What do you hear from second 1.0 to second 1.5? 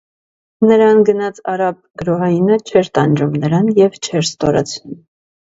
գնած